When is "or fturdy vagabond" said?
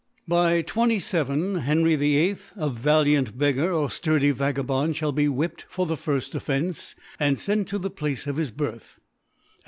3.71-4.97